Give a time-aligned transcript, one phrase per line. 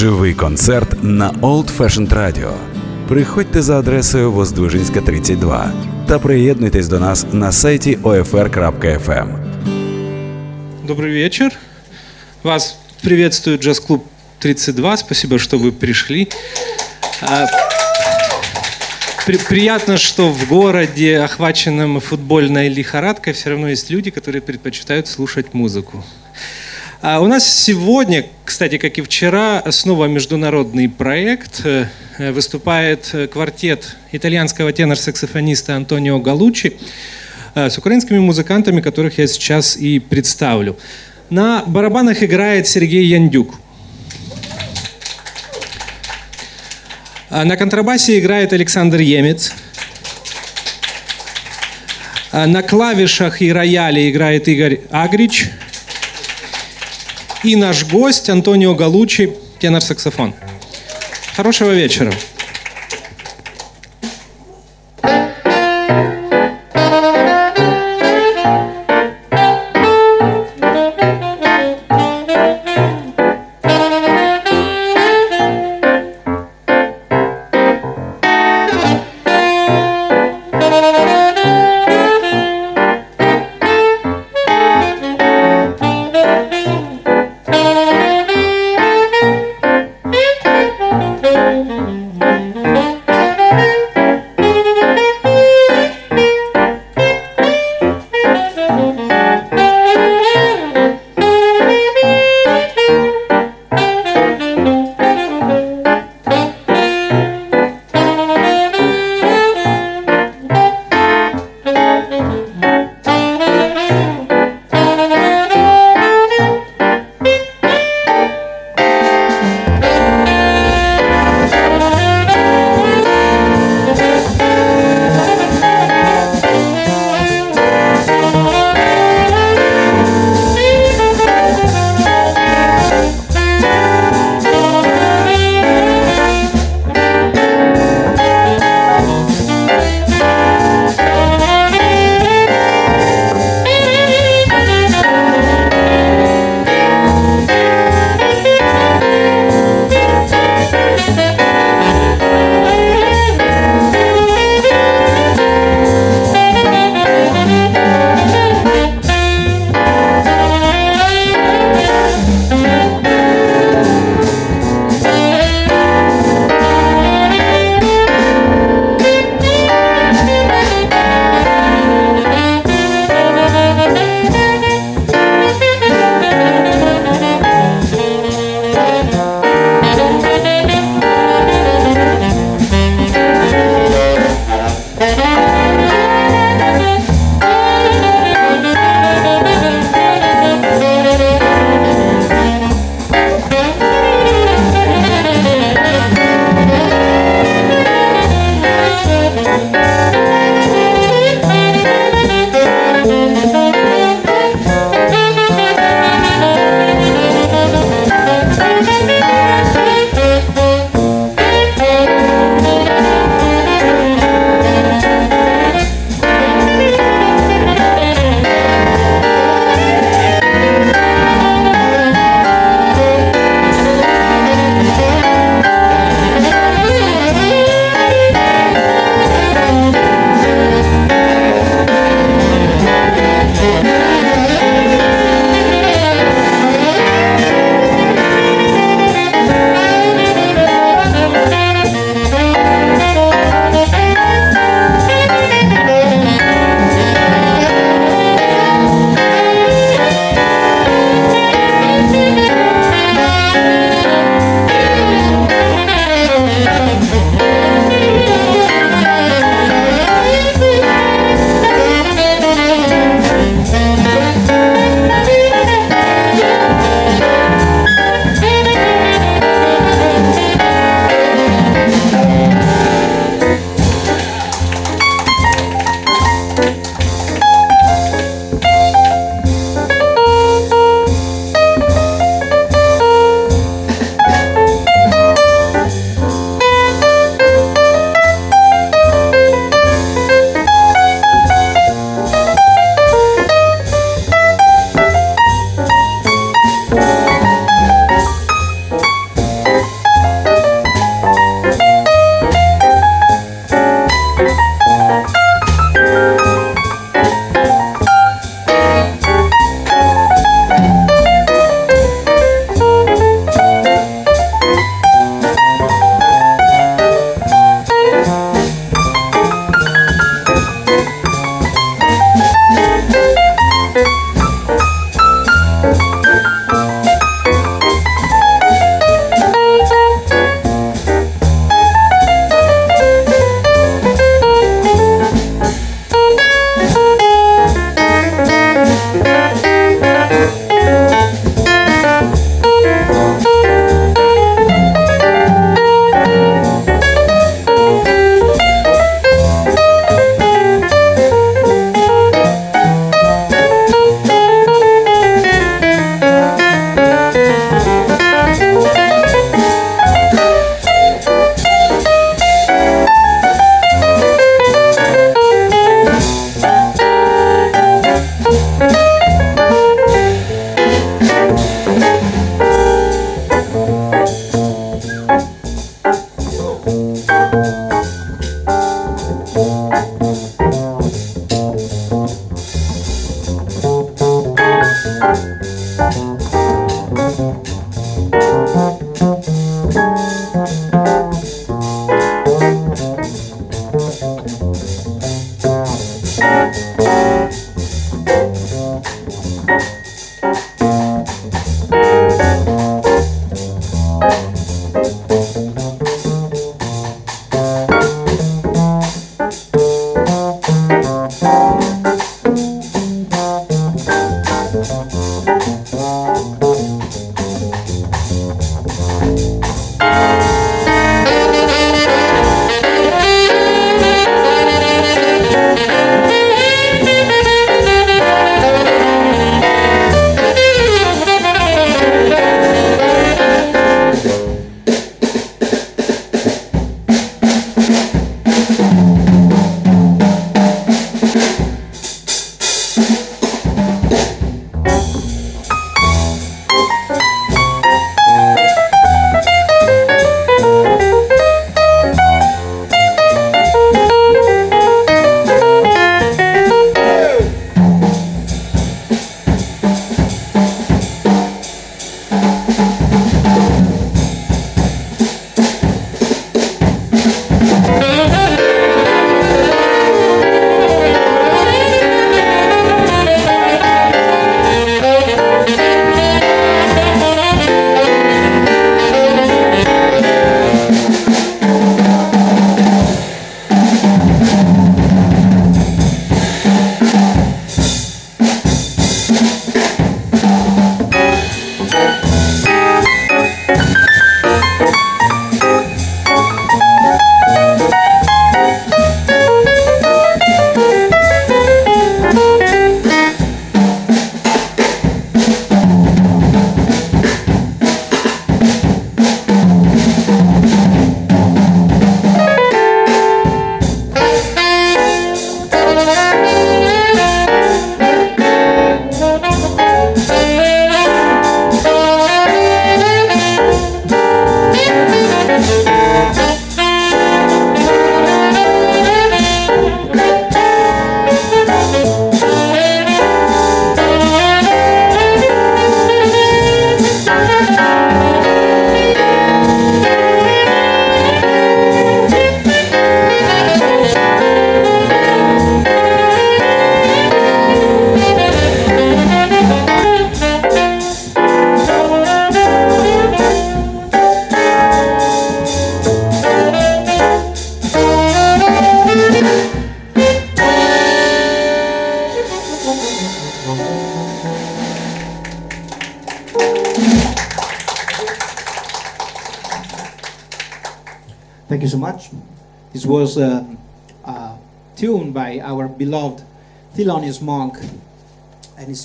[0.00, 2.52] Живий концерт на Old Fashioned Radio.
[3.08, 5.72] Приходьте за адресою Воздвижинська, 32
[6.08, 9.28] та приєднуйтесь до нас на сайті OFR.FM.
[10.86, 11.52] Добрый вечер.
[12.42, 14.06] Вас приветствует джаз-клуб
[14.38, 14.96] 32.
[14.96, 16.28] Спасибо, что вы пришли.
[17.22, 17.44] А,
[19.26, 25.52] при- приятно, что в городе, охваченном футбольной лихорадкой, все равно есть люди, которые предпочитают слушать
[25.54, 26.02] музыку.
[27.02, 31.62] А у нас сегодня, кстати, как и вчера, снова международный проект.
[31.64, 31.86] Э,
[32.18, 36.76] Выступает э, квартет итальянского тенор-саксофониста Антонио Галучи
[37.54, 40.76] э, с украинскими музыкантами, которых я сейчас и представлю.
[41.30, 43.54] На барабанах играет Сергей Яндюк.
[47.30, 49.54] А На контрабасе играет Александр Емец.
[52.30, 55.50] А На клавишах и рояле играет Игорь Агрич.
[57.42, 60.34] И наш гость Антонио Галучи, тенор-саксофон.
[61.34, 62.12] Хорошего вечера.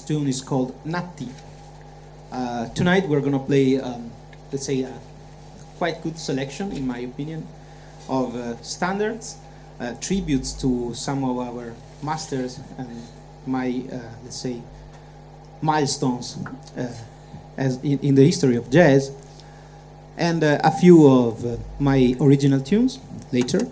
[0.05, 1.29] Tune is called Nutty.
[2.31, 4.11] Uh, tonight we're going to play, um,
[4.51, 4.93] let's say, a
[5.77, 7.47] quite good selection, in my opinion,
[8.07, 9.37] of uh, standards,
[9.79, 12.87] uh, tributes to some of our masters and
[13.47, 14.61] my, uh, let's say,
[15.61, 16.37] milestones
[16.77, 16.93] uh,
[17.57, 19.11] as in, in, the history of jazz,
[20.17, 22.99] and uh, a few of my original tunes
[23.31, 23.67] later.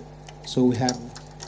[0.47, 0.97] So we have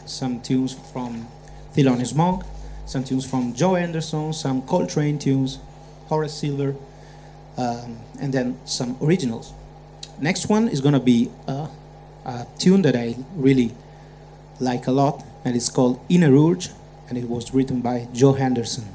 [0.05, 1.27] some tunes from
[1.73, 2.43] Thelonious Monk,
[2.85, 5.59] some tunes from Joe Henderson, some Coltrane tunes,
[6.07, 6.75] Horace Silver,
[7.57, 9.53] um, and then some originals.
[10.19, 11.67] Next one is going to be a,
[12.25, 13.73] a, tune that I really
[14.59, 16.69] like a lot, and it's called Inner Urge,
[17.09, 18.85] and it was written by Joe Henderson.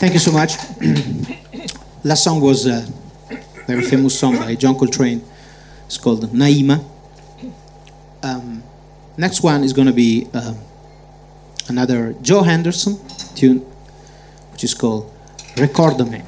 [0.00, 0.54] Thank you so much.
[2.04, 2.86] Last song was a
[3.66, 5.22] very famous song by John Coltrane.
[5.84, 6.82] It's called Naima.
[8.22, 8.62] Um,
[9.18, 10.56] next one is going to be um,
[11.68, 12.98] another Joe Henderson
[13.34, 13.58] tune,
[14.52, 15.12] which is called
[15.56, 16.22] Recorda Me.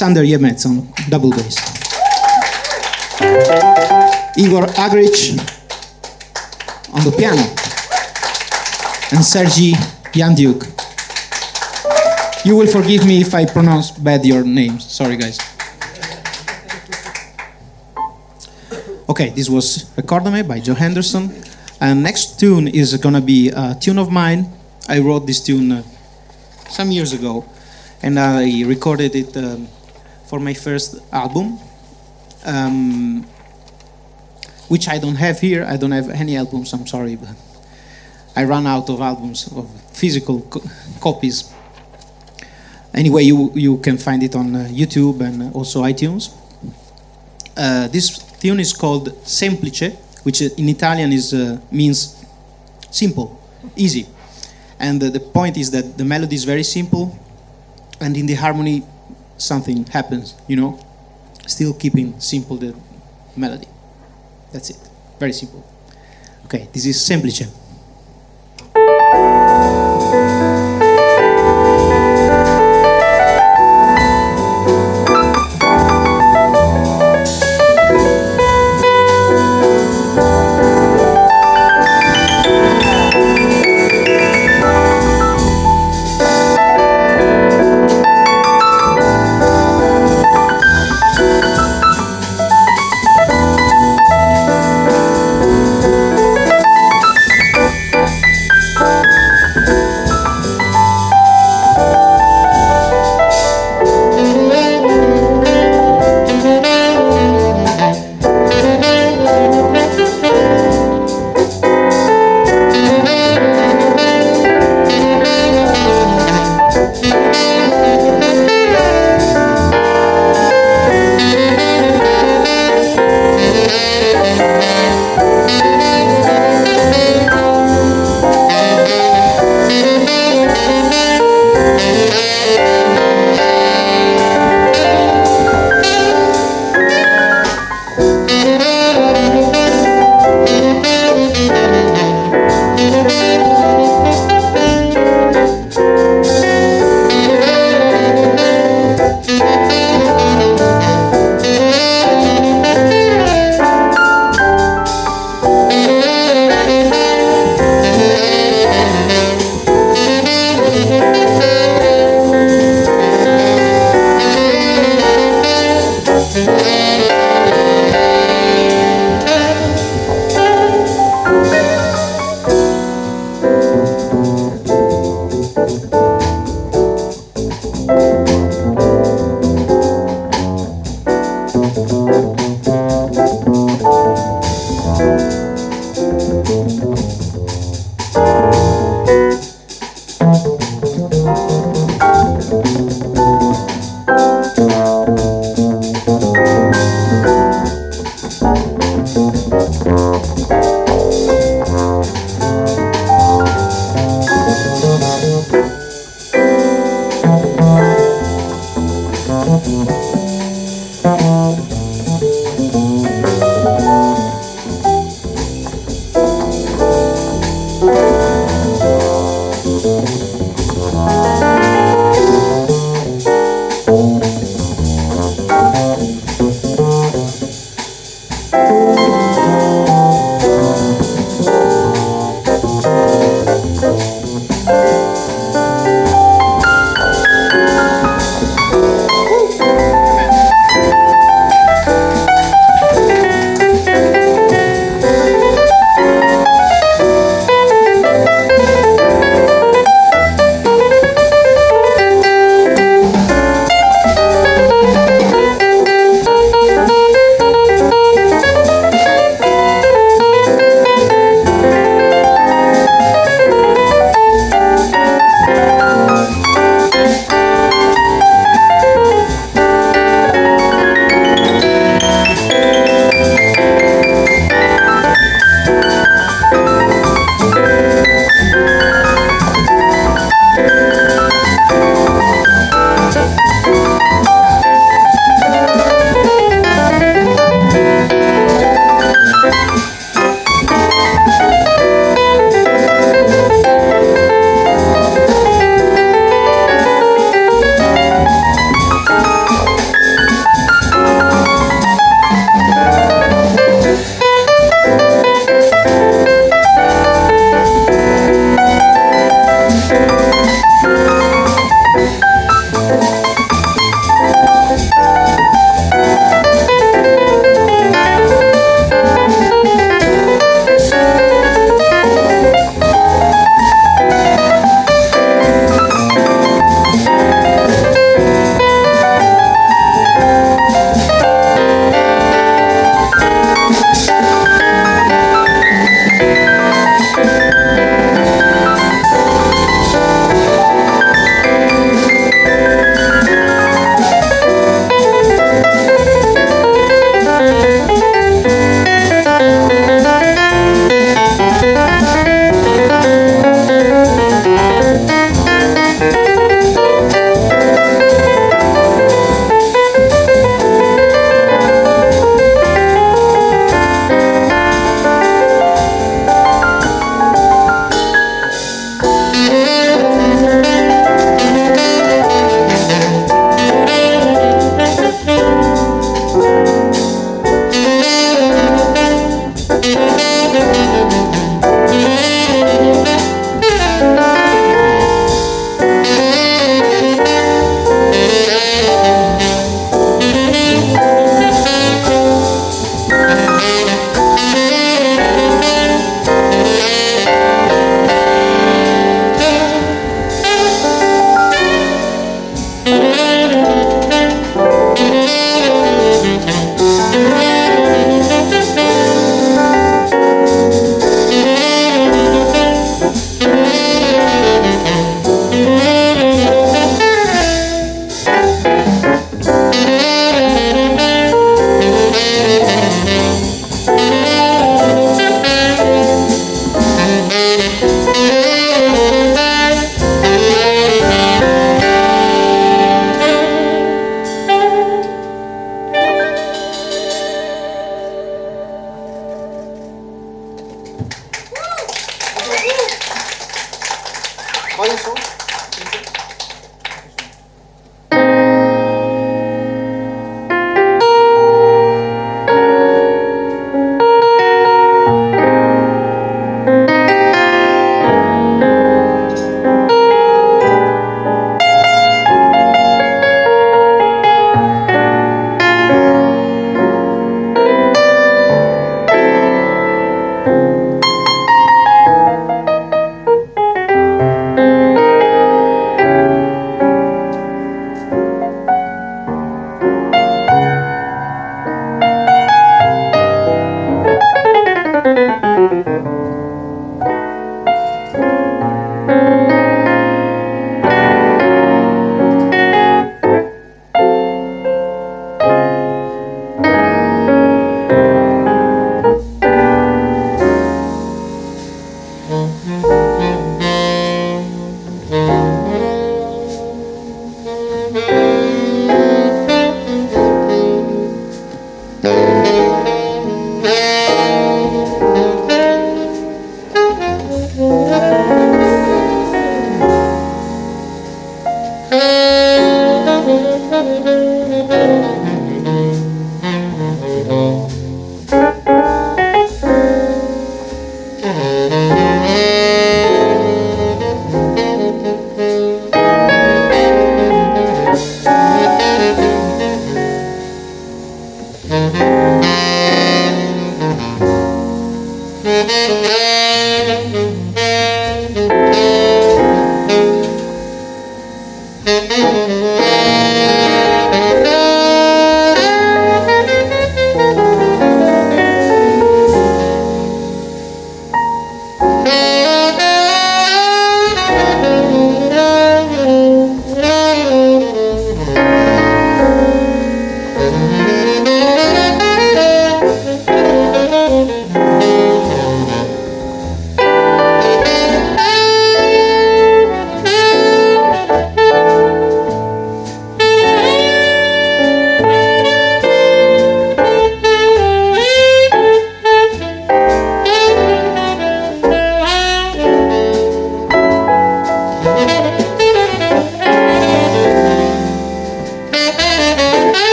[0.00, 1.58] Alexander Yemets on double bass.
[4.38, 5.34] Igor Agrich
[6.94, 7.42] on the piano.
[9.10, 9.72] And Sergi
[10.14, 10.62] Yandiuk.
[12.44, 14.88] You will forgive me if I pronounce bad your names.
[14.88, 15.36] Sorry, guys.
[19.08, 21.42] Okay, this was Recorda Me by Joe Henderson.
[21.80, 24.46] And next tune is gonna be a tune of mine.
[24.88, 25.82] I wrote this tune uh,
[26.70, 27.44] some years ago,
[28.00, 29.66] and I recorded it um,
[30.28, 31.58] for my first album,
[32.44, 33.26] um,
[34.68, 35.64] which I don't have here.
[35.64, 36.72] I don't have any albums.
[36.72, 37.34] I'm sorry, but
[38.36, 40.62] I ran out of albums of physical co-
[41.00, 41.52] copies.
[42.94, 46.30] Anyway, you you can find it on uh, YouTube and also iTunes.
[47.56, 49.92] Uh, this tune is called Semplice,
[50.24, 52.24] which in Italian is uh, means
[52.90, 53.40] simple,
[53.76, 54.06] easy.
[54.78, 57.18] And uh, the point is that the melody is very simple,
[58.00, 58.84] and in the harmony,
[59.38, 60.34] something happens.
[60.46, 60.86] You know,
[61.46, 62.74] still keeping simple the
[63.36, 63.68] melody.
[64.52, 64.78] That's it.
[65.18, 65.64] Very simple.
[66.44, 67.42] Okay, this is Semplice.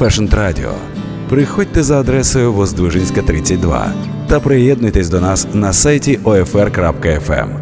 [0.00, 0.72] Fashioned Radio.
[1.28, 3.92] Приходьте за адресою Воздвижинська, 32
[4.28, 7.59] та приєднуйтесь до нас на сайті OFR.FM.